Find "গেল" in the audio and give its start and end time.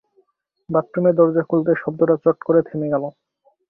2.93-3.03